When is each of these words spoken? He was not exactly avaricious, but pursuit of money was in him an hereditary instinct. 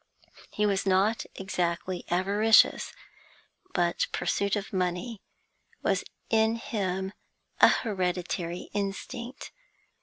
He 0.49 0.65
was 0.65 0.87
not 0.87 1.25
exactly 1.35 2.05
avaricious, 2.09 2.91
but 3.71 4.07
pursuit 4.11 4.55
of 4.55 4.73
money 4.73 5.21
was 5.83 6.03
in 6.31 6.55
him 6.55 7.13
an 7.59 7.69
hereditary 7.69 8.71
instinct. 8.73 9.51